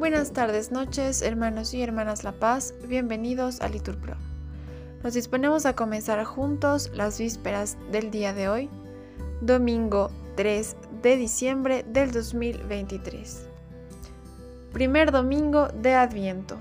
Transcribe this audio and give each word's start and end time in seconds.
Buenas 0.00 0.32
tardes, 0.32 0.72
noches, 0.72 1.20
hermanos 1.20 1.74
y 1.74 1.82
hermanas 1.82 2.24
La 2.24 2.32
Paz, 2.32 2.72
bienvenidos 2.88 3.60
a 3.60 3.68
Liturpro. 3.68 4.16
Nos 5.04 5.12
disponemos 5.12 5.66
a 5.66 5.74
comenzar 5.74 6.24
juntos 6.24 6.90
las 6.94 7.18
vísperas 7.18 7.76
del 7.92 8.10
día 8.10 8.32
de 8.32 8.48
hoy, 8.48 8.70
domingo 9.42 10.10
3 10.36 10.74
de 11.02 11.16
diciembre 11.18 11.84
del 11.86 12.12
2023. 12.12 13.46
Primer 14.72 15.12
domingo 15.12 15.68
de 15.68 15.92
Adviento. 15.92 16.56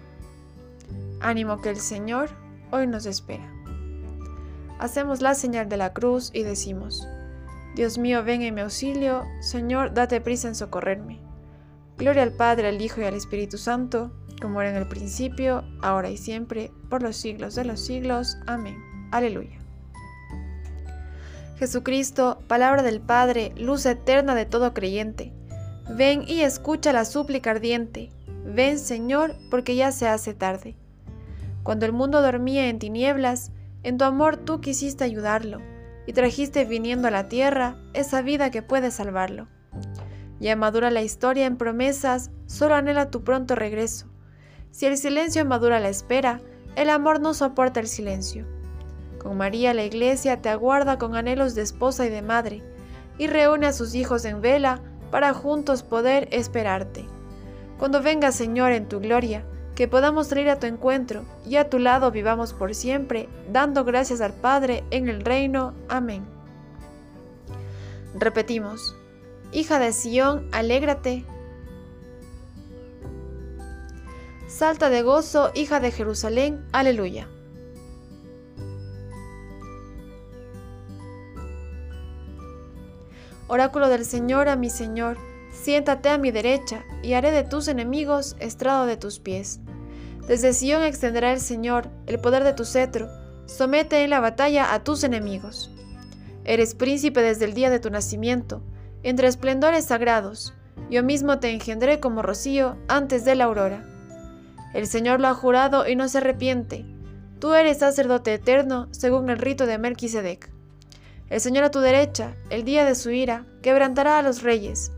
Ánimo 1.21 1.61
que 1.61 1.69
el 1.69 1.79
Señor 1.79 2.31
hoy 2.71 2.87
nos 2.87 3.05
espera. 3.05 3.49
Hacemos 4.79 5.21
la 5.21 5.33
señal 5.33 5.69
de 5.69 5.77
la 5.77 5.93
cruz 5.93 6.29
y 6.33 6.43
decimos, 6.43 7.07
Dios 7.73 7.97
mío, 7.97 8.21
ven 8.21 8.41
en 8.41 8.53
mi 8.53 8.59
auxilio, 8.59 9.23
Señor, 9.39 9.93
date 9.93 10.19
prisa 10.19 10.49
en 10.49 10.55
socorrerme. 10.55 11.28
Gloria 11.99 12.23
al 12.23 12.31
Padre, 12.31 12.69
al 12.69 12.81
Hijo 12.81 13.01
y 13.01 13.03
al 13.03 13.13
Espíritu 13.13 13.57
Santo, 13.57 14.09
como 14.41 14.61
era 14.61 14.69
en 14.69 14.77
el 14.77 14.87
principio, 14.87 15.65
ahora 15.81 16.09
y 16.09 16.15
siempre, 16.15 16.71
por 16.89 17.03
los 17.03 17.17
siglos 17.17 17.55
de 17.55 17.65
los 17.65 17.81
siglos. 17.85 18.37
Amén. 18.47 18.77
Aleluya. 19.11 19.59
Jesucristo, 21.57 22.39
palabra 22.47 22.83
del 22.83 23.01
Padre, 23.01 23.51
luz 23.57 23.85
eterna 23.85 24.33
de 24.33 24.45
todo 24.45 24.73
creyente, 24.73 25.33
ven 25.89 26.23
y 26.25 26.39
escucha 26.39 26.93
la 26.93 27.03
súplica 27.03 27.51
ardiente. 27.51 28.13
Ven, 28.45 28.79
Señor, 28.79 29.35
porque 29.51 29.75
ya 29.75 29.91
se 29.91 30.07
hace 30.07 30.33
tarde. 30.33 30.77
Cuando 31.63 31.85
el 31.85 31.91
mundo 31.91 32.21
dormía 32.21 32.69
en 32.69 32.79
tinieblas, 32.79 33.51
en 33.83 33.97
tu 33.97 34.05
amor 34.05 34.37
tú 34.37 34.61
quisiste 34.61 35.03
ayudarlo, 35.03 35.59
y 36.07 36.13
trajiste 36.13 36.63
viniendo 36.63 37.09
a 37.09 37.11
la 37.11 37.27
tierra 37.27 37.75
esa 37.93 38.21
vida 38.21 38.51
que 38.51 38.61
puede 38.61 38.89
salvarlo. 38.89 39.49
Ya 40.39 40.55
madura 40.55 40.89
la 40.89 41.01
historia 41.01 41.45
en 41.45 41.57
promesas, 41.57 42.31
solo 42.45 42.75
anhela 42.75 43.11
tu 43.11 43.23
pronto 43.23 43.55
regreso. 43.55 44.07
Si 44.71 44.85
el 44.85 44.97
silencio 44.97 45.43
madura 45.45 45.79
la 45.79 45.89
espera, 45.89 46.41
el 46.75 46.89
amor 46.89 47.19
no 47.19 47.33
soporta 47.33 47.79
el 47.79 47.87
silencio. 47.87 48.45
Con 49.19 49.37
María 49.37 49.73
la 49.73 49.83
iglesia 49.83 50.41
te 50.41 50.49
aguarda 50.49 50.97
con 50.97 51.15
anhelos 51.15 51.55
de 51.55 51.61
esposa 51.61 52.05
y 52.05 52.09
de 52.09 52.21
madre, 52.21 52.63
y 53.17 53.27
reúne 53.27 53.67
a 53.67 53.73
sus 53.73 53.95
hijos 53.95 54.23
en 54.23 54.41
vela 54.41 54.81
para 55.11 55.33
juntos 55.33 55.83
poder 55.83 56.29
esperarte. 56.31 57.05
Cuando 57.77 58.01
venga 58.01 58.31
Señor 58.31 58.71
en 58.71 58.87
tu 58.87 58.99
gloria, 58.99 59.43
que 59.75 59.87
podamos 59.87 60.27
salir 60.27 60.49
a 60.49 60.59
tu 60.59 60.67
encuentro 60.67 61.23
y 61.47 61.55
a 61.55 61.69
tu 61.69 61.79
lado 61.79 62.11
vivamos 62.11 62.53
por 62.53 62.75
siempre, 62.75 63.29
dando 63.51 63.85
gracias 63.85 64.21
al 64.21 64.33
Padre 64.33 64.83
en 64.91 65.07
el 65.07 65.21
reino. 65.21 65.73
Amén. 65.87 66.25
Repetimos. 68.13 68.98
Hija 69.51 69.79
de 69.79 69.93
Sión, 69.93 70.47
alégrate. 70.51 71.25
Salta 74.47 74.89
de 74.89 75.01
gozo, 75.01 75.51
hija 75.55 75.79
de 75.79 75.91
Jerusalén, 75.91 76.63
aleluya. 76.71 77.27
Oráculo 83.47 83.89
del 83.89 84.05
Señor 84.05 84.49
a 84.49 84.55
mi 84.55 84.69
Señor, 84.69 85.17
siéntate 85.51 86.09
a 86.09 86.19
mi 86.19 86.29
derecha, 86.29 86.83
y 87.01 87.13
haré 87.13 87.31
de 87.31 87.43
tus 87.43 87.67
enemigos 87.67 88.35
estrado 88.39 88.85
de 88.85 88.97
tus 88.97 89.17
pies. 89.19 89.61
Desde 90.27 90.53
Sión 90.53 90.83
extenderá 90.83 91.33
el 91.33 91.39
Señor 91.39 91.89
el 92.05 92.19
poder 92.19 92.43
de 92.43 92.53
tu 92.53 92.65
cetro, 92.65 93.09
somete 93.47 94.03
en 94.03 94.11
la 94.11 94.19
batalla 94.19 94.75
a 94.75 94.83
tus 94.83 95.03
enemigos. 95.03 95.71
Eres 96.45 96.75
príncipe 96.75 97.23
desde 97.23 97.45
el 97.45 97.55
día 97.55 97.71
de 97.71 97.79
tu 97.79 97.89
nacimiento, 97.89 98.61
entre 99.03 99.27
esplendores 99.27 99.85
sagrados, 99.85 100.53
yo 100.89 101.03
mismo 101.03 101.39
te 101.39 101.51
engendré 101.51 101.99
como 101.99 102.21
rocío 102.21 102.77
antes 102.87 103.25
de 103.25 103.35
la 103.35 103.45
aurora. 103.45 103.85
El 104.73 104.87
Señor 104.87 105.19
lo 105.19 105.27
ha 105.27 105.33
jurado 105.33 105.87
y 105.87 105.95
no 105.95 106.07
se 106.07 106.19
arrepiente. 106.19 106.85
Tú 107.39 107.53
eres 107.53 107.79
sacerdote 107.79 108.33
eterno 108.33 108.87
según 108.91 109.29
el 109.29 109.37
rito 109.37 109.65
de 109.65 109.77
Melquisedec. 109.77 110.49
El 111.29 111.39
Señor 111.41 111.63
a 111.63 111.71
tu 111.71 111.79
derecha, 111.79 112.35
el 112.49 112.63
día 112.63 112.85
de 112.85 112.95
su 112.95 113.11
ira, 113.11 113.45
quebrantará 113.61 114.17
a 114.17 114.23
los 114.23 114.41
reyes. 114.41 114.91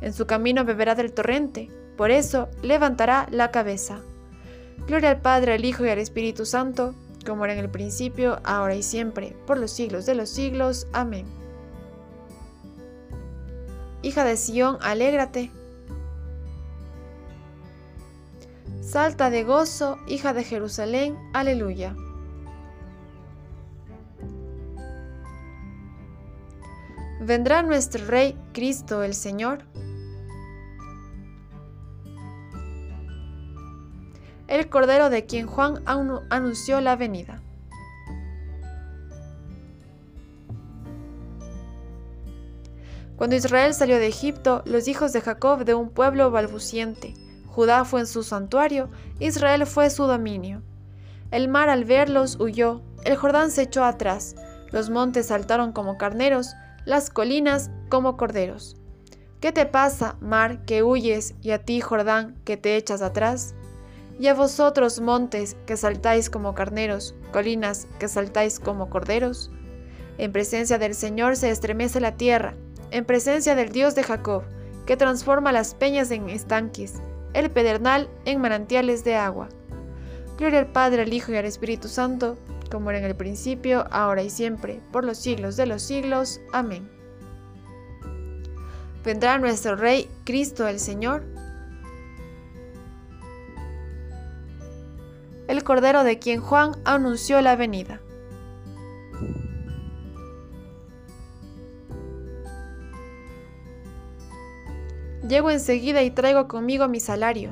En 0.00 0.12
su 0.12 0.26
camino 0.26 0.64
beberá 0.64 0.94
del 0.94 1.12
torrente, 1.12 1.70
por 1.96 2.10
eso 2.10 2.48
levantará 2.62 3.26
la 3.30 3.50
cabeza. 3.50 4.00
Gloria 4.86 5.10
al 5.10 5.20
Padre, 5.20 5.54
al 5.54 5.64
Hijo 5.64 5.84
y 5.84 5.88
al 5.88 5.98
Espíritu 5.98 6.46
Santo, 6.46 6.94
como 7.26 7.44
era 7.44 7.54
en 7.54 7.58
el 7.58 7.70
principio, 7.70 8.38
ahora 8.44 8.74
y 8.74 8.82
siempre, 8.82 9.34
por 9.46 9.58
los 9.58 9.72
siglos 9.72 10.06
de 10.06 10.14
los 10.14 10.28
siglos. 10.28 10.86
Amén. 10.92 11.26
Hija 14.08 14.24
de 14.24 14.38
Sión, 14.38 14.78
alégrate. 14.80 15.50
Salta 18.80 19.28
de 19.28 19.44
gozo, 19.44 19.98
hija 20.06 20.32
de 20.32 20.44
Jerusalén, 20.44 21.18
aleluya. 21.34 21.94
Vendrá 27.20 27.62
nuestro 27.62 28.06
Rey 28.06 28.34
Cristo 28.54 29.02
el 29.02 29.12
Señor. 29.12 29.64
El 34.46 34.70
Cordero 34.70 35.10
de 35.10 35.26
quien 35.26 35.46
Juan 35.46 35.82
anunció 35.84 36.80
la 36.80 36.96
venida. 36.96 37.42
Cuando 43.18 43.34
Israel 43.34 43.74
salió 43.74 43.98
de 43.98 44.06
Egipto, 44.06 44.62
los 44.64 44.86
hijos 44.86 45.12
de 45.12 45.20
Jacob 45.20 45.64
de 45.64 45.74
un 45.74 45.90
pueblo 45.90 46.30
balbuciente, 46.30 47.14
Judá 47.46 47.84
fue 47.84 47.98
en 47.98 48.06
su 48.06 48.22
santuario, 48.22 48.90
Israel 49.18 49.66
fue 49.66 49.90
su 49.90 50.04
dominio. 50.04 50.62
El 51.32 51.48
mar 51.48 51.68
al 51.68 51.84
verlos 51.84 52.38
huyó, 52.38 52.80
el 53.04 53.16
Jordán 53.16 53.50
se 53.50 53.62
echó 53.62 53.82
atrás, 53.82 54.36
los 54.70 54.88
montes 54.88 55.26
saltaron 55.26 55.72
como 55.72 55.98
carneros, 55.98 56.54
las 56.84 57.10
colinas 57.10 57.72
como 57.88 58.16
corderos. 58.16 58.76
¿Qué 59.40 59.50
te 59.50 59.66
pasa, 59.66 60.16
mar, 60.20 60.64
que 60.64 60.84
huyes, 60.84 61.34
y 61.42 61.50
a 61.50 61.64
ti, 61.64 61.80
Jordán, 61.80 62.36
que 62.44 62.56
te 62.56 62.76
echas 62.76 63.02
atrás? 63.02 63.56
Y 64.20 64.28
a 64.28 64.34
vosotros, 64.34 65.00
montes, 65.00 65.56
que 65.66 65.76
saltáis 65.76 66.30
como 66.30 66.54
carneros, 66.54 67.16
colinas, 67.32 67.88
que 67.98 68.06
saltáis 68.06 68.60
como 68.60 68.88
corderos? 68.88 69.50
En 70.18 70.30
presencia 70.30 70.78
del 70.78 70.94
Señor 70.94 71.34
se 71.34 71.50
estremece 71.50 72.00
la 72.00 72.16
tierra, 72.16 72.54
en 72.90 73.04
presencia 73.04 73.54
del 73.54 73.70
Dios 73.70 73.94
de 73.94 74.02
Jacob, 74.02 74.42
que 74.86 74.96
transforma 74.96 75.52
las 75.52 75.74
peñas 75.74 76.10
en 76.10 76.30
estanques, 76.30 76.94
el 77.34 77.50
pedernal 77.50 78.08
en 78.24 78.40
manantiales 78.40 79.04
de 79.04 79.16
agua. 79.16 79.48
Gloria 80.38 80.60
al 80.60 80.72
Padre, 80.72 81.02
al 81.02 81.12
Hijo 81.12 81.32
y 81.32 81.36
al 81.36 81.44
Espíritu 81.44 81.88
Santo, 81.88 82.38
como 82.70 82.90
era 82.90 82.98
en 82.98 83.04
el 83.04 83.16
principio, 83.16 83.86
ahora 83.90 84.22
y 84.22 84.30
siempre, 84.30 84.80
por 84.92 85.04
los 85.04 85.18
siglos 85.18 85.56
de 85.56 85.66
los 85.66 85.82
siglos. 85.82 86.40
Amén. 86.52 86.88
Vendrá 89.04 89.38
nuestro 89.38 89.76
Rey, 89.76 90.08
Cristo 90.24 90.68
el 90.68 90.80
Señor, 90.80 91.24
el 95.48 95.64
Cordero 95.64 96.04
de 96.04 96.18
quien 96.18 96.40
Juan 96.40 96.72
anunció 96.84 97.40
la 97.40 97.56
venida. 97.56 98.00
Llego 105.26 105.50
enseguida 105.50 106.02
y 106.02 106.10
traigo 106.10 106.48
conmigo 106.48 106.88
mi 106.88 107.00
salario. 107.00 107.50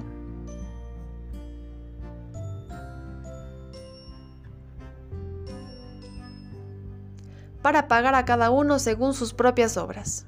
para 7.67 7.89
pagar 7.89 8.15
a 8.15 8.25
cada 8.25 8.51
uno 8.51 8.79
según 8.79 9.13
sus 9.13 9.35
propias 9.35 9.77
obras. 9.77 10.25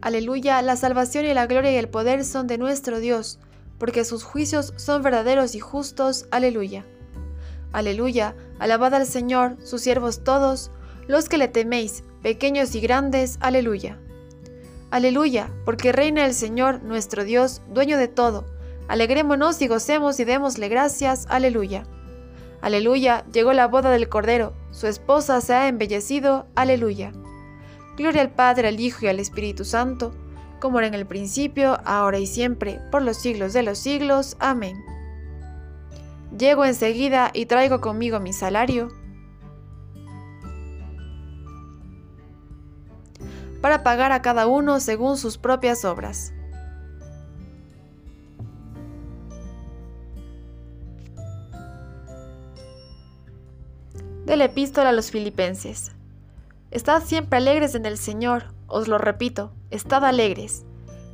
Aleluya, 0.00 0.62
la 0.62 0.76
salvación 0.76 1.24
y 1.24 1.34
la 1.34 1.48
gloria 1.48 1.72
y 1.72 1.74
el 1.74 1.88
poder 1.88 2.24
son 2.24 2.46
de 2.46 2.56
nuestro 2.56 3.00
Dios, 3.00 3.40
porque 3.78 4.04
sus 4.04 4.22
juicios 4.22 4.72
son 4.76 5.02
verdaderos 5.02 5.56
y 5.56 5.58
justos. 5.58 6.28
Aleluya. 6.30 6.84
Aleluya, 7.72 8.34
alabad 8.58 8.94
al 8.94 9.06
Señor, 9.06 9.56
sus 9.62 9.82
siervos 9.82 10.24
todos, 10.24 10.70
los 11.06 11.28
que 11.28 11.38
le 11.38 11.48
teméis, 11.48 12.04
pequeños 12.22 12.74
y 12.74 12.80
grandes, 12.80 13.38
aleluya. 13.40 13.98
Aleluya, 14.90 15.50
porque 15.64 15.92
reina 15.92 16.26
el 16.26 16.34
Señor, 16.34 16.82
nuestro 16.82 17.24
Dios, 17.24 17.62
dueño 17.68 17.96
de 17.96 18.08
todo. 18.08 18.44
Alegrémonos 18.88 19.62
y 19.62 19.68
gocemos 19.68 20.18
y 20.18 20.24
démosle 20.24 20.68
gracias, 20.68 21.26
aleluya. 21.28 21.84
Aleluya, 22.60 23.24
llegó 23.32 23.52
la 23.52 23.68
boda 23.68 23.90
del 23.90 24.08
Cordero, 24.08 24.52
su 24.72 24.86
esposa 24.86 25.40
se 25.40 25.54
ha 25.54 25.68
embellecido, 25.68 26.46
aleluya. 26.56 27.12
Gloria 27.96 28.22
al 28.22 28.30
Padre, 28.30 28.68
al 28.68 28.80
Hijo 28.80 29.04
y 29.04 29.08
al 29.08 29.20
Espíritu 29.20 29.64
Santo, 29.64 30.12
como 30.60 30.78
era 30.78 30.88
en 30.88 30.94
el 30.94 31.06
principio, 31.06 31.78
ahora 31.84 32.18
y 32.18 32.26
siempre, 32.26 32.80
por 32.90 33.02
los 33.02 33.16
siglos 33.16 33.52
de 33.52 33.62
los 33.62 33.78
siglos. 33.78 34.36
Amén. 34.40 34.76
Llego 36.40 36.64
enseguida 36.64 37.30
y 37.34 37.46
traigo 37.46 37.80
conmigo 37.80 38.18
mi 38.18 38.32
salario. 38.32 38.88
para 43.60 43.82
pagar 43.82 44.12
a 44.12 44.22
cada 44.22 44.46
uno 44.46 44.80
según 44.80 45.16
sus 45.16 45.38
propias 45.38 45.84
obras. 45.84 46.32
De 54.24 54.36
la 54.36 54.44
epístola 54.44 54.90
a 54.90 54.92
los 54.92 55.10
filipenses. 55.10 55.92
Estad 56.70 57.02
siempre 57.02 57.36
alegres 57.36 57.74
en 57.74 57.84
el 57.84 57.98
Señor, 57.98 58.54
os 58.68 58.86
lo 58.86 58.96
repito, 58.96 59.52
estad 59.70 60.04
alegres. 60.04 60.64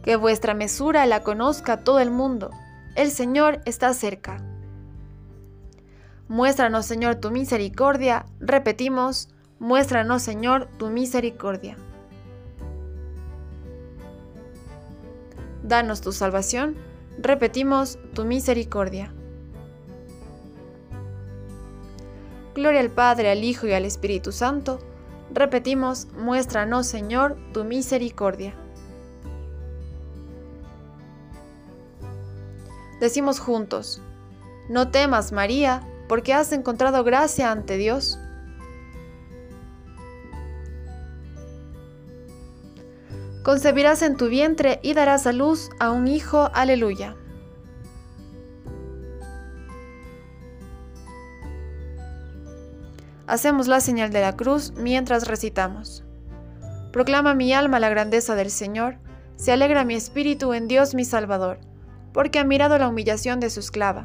Que 0.04 0.14
vuestra 0.16 0.54
mesura 0.54 1.04
la 1.06 1.24
conozca 1.24 1.82
todo 1.82 1.98
el 1.98 2.12
mundo. 2.12 2.50
El 2.94 3.10
Señor 3.10 3.60
está 3.64 3.92
cerca. 3.92 4.45
Muéstranos, 6.28 6.86
Señor, 6.86 7.16
tu 7.16 7.30
misericordia. 7.30 8.26
Repetimos, 8.40 9.28
muéstranos, 9.58 10.22
Señor, 10.22 10.68
tu 10.78 10.88
misericordia. 10.88 11.76
Danos 15.62 16.00
tu 16.00 16.12
salvación. 16.12 16.76
Repetimos, 17.18 17.98
tu 18.12 18.24
misericordia. 18.24 19.12
Gloria 22.54 22.80
al 22.80 22.90
Padre, 22.90 23.30
al 23.30 23.44
Hijo 23.44 23.66
y 23.66 23.72
al 23.72 23.84
Espíritu 23.84 24.32
Santo. 24.32 24.80
Repetimos, 25.32 26.08
muéstranos, 26.12 26.86
Señor, 26.86 27.36
tu 27.52 27.64
misericordia. 27.64 28.54
Decimos 33.00 33.40
juntos, 33.40 34.00
no 34.70 34.90
temas, 34.90 35.32
María, 35.32 35.82
porque 36.08 36.34
has 36.34 36.52
encontrado 36.52 37.04
gracia 37.04 37.50
ante 37.50 37.76
Dios. 37.76 38.18
Concebirás 43.42 44.02
en 44.02 44.16
tu 44.16 44.28
vientre 44.28 44.80
y 44.82 44.94
darás 44.94 45.26
a 45.26 45.32
luz 45.32 45.70
a 45.78 45.92
un 45.92 46.08
hijo, 46.08 46.50
aleluya. 46.52 47.14
Hacemos 53.28 53.66
la 53.66 53.80
señal 53.80 54.10
de 54.10 54.20
la 54.20 54.36
cruz 54.36 54.72
mientras 54.76 55.26
recitamos. 55.26 56.04
Proclama 56.92 57.34
mi 57.34 57.52
alma 57.52 57.80
la 57.80 57.88
grandeza 57.88 58.34
del 58.34 58.50
Señor, 58.50 58.98
se 59.36 59.52
alegra 59.52 59.84
mi 59.84 59.94
espíritu 59.94 60.52
en 60.52 60.66
Dios 60.66 60.94
mi 60.94 61.04
Salvador, 61.04 61.58
porque 62.12 62.38
ha 62.38 62.44
mirado 62.44 62.78
la 62.78 62.88
humillación 62.88 63.38
de 63.38 63.50
su 63.50 63.60
esclava. 63.60 64.04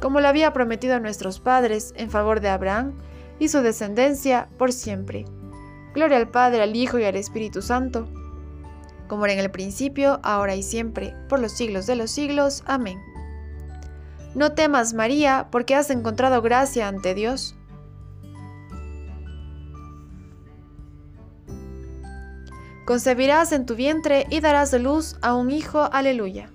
como 0.00 0.20
lo 0.20 0.28
había 0.28 0.52
prometido 0.52 0.96
a 0.96 1.00
nuestros 1.00 1.40
padres 1.40 1.92
en 1.96 2.10
favor 2.10 2.40
de 2.40 2.48
Abraham 2.48 2.94
y 3.38 3.48
su 3.48 3.62
descendencia 3.62 4.48
por 4.58 4.72
siempre. 4.72 5.24
Gloria 5.94 6.16
al 6.16 6.28
Padre, 6.28 6.62
al 6.62 6.76
Hijo 6.76 6.98
y 6.98 7.04
al 7.04 7.16
Espíritu 7.16 7.62
Santo, 7.62 8.08
como 9.08 9.24
era 9.24 9.34
en 9.34 9.40
el 9.40 9.50
principio, 9.50 10.20
ahora 10.22 10.54
y 10.54 10.62
siempre, 10.62 11.14
por 11.28 11.40
los 11.40 11.52
siglos 11.52 11.86
de 11.86 11.96
los 11.96 12.12
siglos. 12.12 12.62
Amén. 12.66 13.00
No 14.36 14.52
temas, 14.52 14.94
María, 14.94 15.48
porque 15.50 15.74
has 15.74 15.90
encontrado 15.90 16.40
gracia 16.42 16.86
ante 16.86 17.14
Dios. 17.14 17.56
Concebirás 22.84 23.50
en 23.52 23.66
tu 23.66 23.74
vientre 23.74 24.26
y 24.30 24.40
darás 24.40 24.70
de 24.70 24.78
luz 24.78 25.16
a 25.22 25.34
un 25.34 25.50
hijo. 25.50 25.88
Aleluya. 25.92 26.50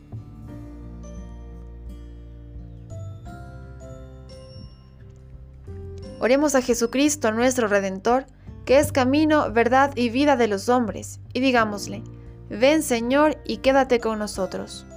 Oremos 6.25 6.55
a 6.55 6.63
Jesucristo, 6.63 7.31
nuestro 7.31 7.67
Redentor, 7.67 8.25
que 8.65 8.79
es 8.79 8.91
camino, 8.91 9.51
verdad 9.51 9.91
y 9.95 10.09
vida 10.09 10.35
de 10.35 10.47
los 10.47 10.69
hombres, 10.69 11.19
y 11.33 11.39
digámosle, 11.39 12.01
ven 12.49 12.81
Señor 12.81 13.37
y 13.45 13.57
quédate 13.57 13.99
con 13.99 14.17
nosotros. 14.17 14.87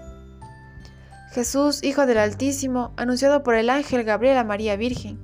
Jesús, 1.32 1.84
Hijo 1.84 2.06
del 2.06 2.16
Altísimo, 2.16 2.94
anunciado 2.96 3.42
por 3.42 3.56
el 3.56 3.68
ángel 3.68 4.04
Gabriel 4.04 4.38
a 4.38 4.44
María 4.44 4.76
Virgen, 4.76 5.18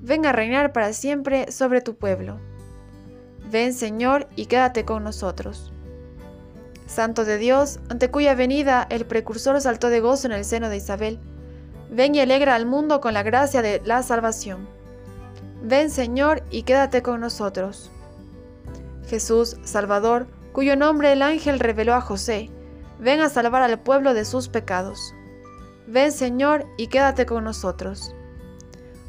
ven 0.00 0.26
a 0.26 0.32
reinar 0.32 0.72
para 0.72 0.92
siempre 0.92 1.50
sobre 1.50 1.80
tu 1.80 1.96
pueblo. 1.96 2.38
Ven, 3.50 3.74
Señor, 3.74 4.28
y 4.36 4.46
quédate 4.46 4.84
con 4.84 5.02
nosotros. 5.02 5.72
Santo 6.86 7.24
de 7.24 7.36
Dios, 7.36 7.80
ante 7.88 8.12
cuya 8.12 8.36
venida 8.36 8.86
el 8.90 9.06
precursor 9.06 9.60
saltó 9.60 9.90
de 9.90 9.98
gozo 9.98 10.28
en 10.28 10.34
el 10.34 10.44
seno 10.44 10.68
de 10.68 10.76
Isabel, 10.76 11.18
ven 11.90 12.14
y 12.14 12.20
alegra 12.20 12.54
al 12.54 12.64
mundo 12.64 13.00
con 13.00 13.12
la 13.12 13.24
gracia 13.24 13.60
de 13.60 13.82
la 13.84 14.04
salvación. 14.04 14.77
Ven, 15.62 15.90
Señor, 15.90 16.42
y 16.50 16.62
quédate 16.62 17.02
con 17.02 17.20
nosotros. 17.20 17.90
Jesús, 19.08 19.56
Salvador, 19.64 20.26
cuyo 20.52 20.76
nombre 20.76 21.12
el 21.12 21.22
ángel 21.22 21.58
reveló 21.58 21.94
a 21.94 22.00
José, 22.00 22.50
ven 23.00 23.20
a 23.20 23.28
salvar 23.28 23.62
al 23.62 23.78
pueblo 23.80 24.14
de 24.14 24.24
sus 24.24 24.48
pecados. 24.48 25.14
Ven 25.86 26.12
Señor 26.12 26.66
y 26.76 26.88
quédate 26.88 27.26
con 27.26 27.44
nosotros. 27.44 28.14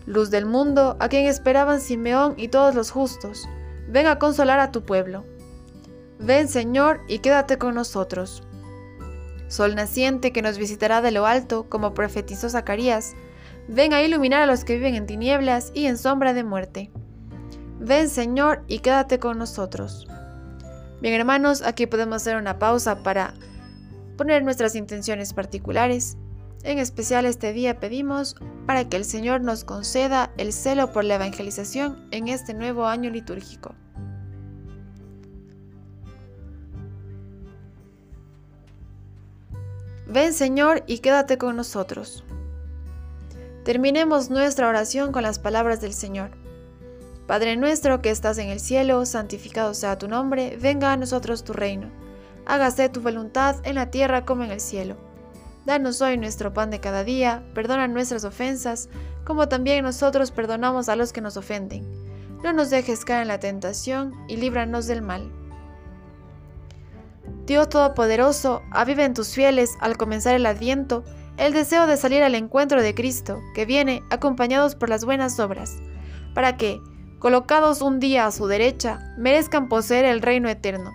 Luz 0.06 0.32
del 0.32 0.46
mundo, 0.46 0.96
a 1.00 1.10
quien 1.10 1.26
esperaban 1.26 1.82
Simeón 1.82 2.34
y 2.38 2.48
todos 2.48 2.74
los 2.74 2.90
justos, 2.90 3.48
ven 3.88 4.08
a 4.08 4.18
consolar 4.18 4.60
a 4.60 4.72
tu 4.72 4.84
pueblo. 4.84 5.26
Ven 6.20 6.48
Señor 6.48 7.02
y 7.08 7.20
quédate 7.20 7.58
con 7.58 7.76
nosotros. 7.76 8.44
Sol 9.50 9.76
naciente 9.76 10.32
que 10.32 10.42
nos 10.42 10.58
visitará 10.58 11.02
de 11.02 11.12
lo 11.12 11.26
alto, 11.26 11.66
como 11.70 11.94
profetizó 11.94 12.50
Zacarías, 12.50 13.16
ven 13.70 13.94
a 13.94 14.02
iluminar 14.02 14.42
a 14.42 14.46
los 14.46 14.66
que 14.66 14.76
viven 14.76 14.96
en 14.96 15.06
tinieblas 15.06 15.72
y 15.74 15.86
en 15.86 15.98
sombra 15.98 16.34
de 16.34 16.44
muerte. 16.44 16.92
Ven 17.80 18.10
Señor 18.10 18.66
y 18.68 18.80
quédate 18.80 19.20
con 19.20 19.38
nosotros. 19.38 20.06
Bien 21.02 21.14
hermanos, 21.14 21.62
aquí 21.62 21.86
podemos 21.86 22.18
hacer 22.18 22.36
una 22.36 22.60
pausa 22.60 23.04
para 23.04 23.34
poner 24.18 24.44
nuestras 24.44 24.76
intenciones 24.76 25.32
particulares 25.32 26.18
en 26.64 26.78
especial 26.78 27.26
este 27.26 27.54
día 27.54 27.80
pedimos 27.80 28.36
para 28.66 28.88
que 28.90 28.98
el 28.98 29.06
Señor 29.06 29.42
nos 29.42 29.64
conceda 29.64 30.32
el 30.38 30.52
celo 30.52 30.92
por 30.92 31.06
la 31.06 31.16
evangelización 31.16 32.08
en 32.12 32.28
este 32.28 32.54
nuevo 32.54 32.86
año 32.86 33.10
litúrgico. 33.10 33.76
Ven 40.08 40.34
Señor 40.34 40.84
y 40.86 41.00
quédate 41.00 41.38
con 41.38 41.56
nosotros. 41.56 42.26
Terminemos 43.70 44.32
nuestra 44.32 44.68
oración 44.68 45.12
con 45.12 45.22
las 45.22 45.38
palabras 45.38 45.80
del 45.80 45.94
Señor. 45.94 46.32
Padre 47.28 47.56
nuestro 47.56 48.02
que 48.02 48.10
estás 48.10 48.40
en 48.40 48.50
el 48.50 48.60
cielo, 48.60 49.06
santificado 49.06 49.76
sea 49.76 49.96
tu 50.00 50.08
nombre, 50.08 50.58
venga 50.60 50.92
a 50.92 50.98
nosotros 50.98 51.44
tu 51.44 51.54
reino. 51.54 51.92
Hágase 52.48 52.90
tu 52.90 53.00
voluntad 53.00 53.58
en 53.62 53.76
la 53.76 53.92
tierra 53.92 54.26
como 54.26 54.44
en 54.44 54.50
el 54.50 54.60
cielo. 54.60 54.98
Danos 55.68 56.02
hoy 56.02 56.18
nuestro 56.18 56.52
pan 56.52 56.72
de 56.72 56.80
cada 56.80 57.04
día, 57.04 57.44
perdona 57.54 57.88
nuestras 57.88 58.24
ofensas, 58.24 58.90
como 59.24 59.50
también 59.50 59.84
nosotros 59.84 60.32
perdonamos 60.32 60.90
a 60.90 60.96
los 60.96 61.14
que 61.14 61.22
nos 61.22 61.38
ofenden. 61.38 61.88
No 62.42 62.54
nos 62.54 62.72
dejes 62.72 63.06
caer 63.06 63.22
en 63.22 63.28
la 63.28 63.40
tentación 63.40 64.16
y 64.28 64.38
líbranos 64.38 64.88
del 64.88 65.04
mal. 65.04 65.32
Dios 67.46 67.70
Todopoderoso, 67.70 68.64
aviva 68.72 69.06
en 69.06 69.14
tus 69.14 69.36
fieles 69.36 69.78
al 69.80 69.96
comenzar 69.96 70.34
el 70.34 70.48
adviento 70.48 71.04
el 71.40 71.54
deseo 71.54 71.88
de 71.88 71.96
salir 71.96 72.22
al 72.22 72.36
encuentro 72.36 72.82
de 72.82 72.94
Cristo, 72.94 73.42
que 73.56 73.66
viene 73.66 74.04
acompañados 74.10 74.76
por 74.76 74.90
las 74.90 75.06
buenas 75.06 75.40
obras, 75.40 75.78
para 76.36 76.58
que, 76.58 76.82
colocados 77.18 77.82
un 77.82 78.00
día 78.00 78.26
a 78.26 78.32
su 78.32 78.46
derecha, 78.48 79.16
merezcan 79.18 79.70
poseer 79.70 80.06
el 80.06 80.22
reino 80.22 80.50
eterno. 80.50 80.92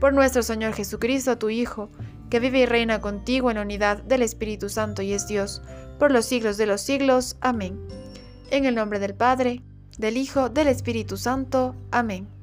Por 0.00 0.14
nuestro 0.14 0.42
Señor 0.42 0.72
Jesucristo, 0.72 1.36
tu 1.36 1.50
Hijo, 1.50 1.90
que 2.30 2.40
vive 2.40 2.60
y 2.60 2.66
reina 2.66 3.00
contigo 3.00 3.50
en 3.50 3.56
la 3.56 3.62
unidad 3.62 4.02
del 4.02 4.22
Espíritu 4.22 4.70
Santo 4.70 5.02
y 5.02 5.12
es 5.12 5.28
Dios, 5.28 5.62
por 5.98 6.10
los 6.10 6.24
siglos 6.24 6.56
de 6.56 6.66
los 6.66 6.80
siglos. 6.80 7.36
Amén. 7.42 7.78
En 8.50 8.64
el 8.64 8.74
nombre 8.74 8.98
del 8.98 9.14
Padre, 9.14 9.62
del 9.98 10.16
Hijo, 10.16 10.48
del 10.48 10.68
Espíritu 10.68 11.18
Santo. 11.18 11.76
Amén. 11.90 12.33